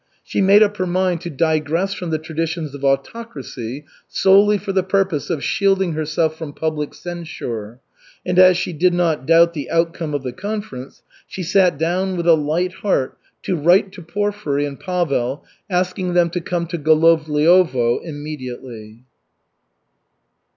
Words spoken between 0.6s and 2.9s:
up her mind to digress from the traditions of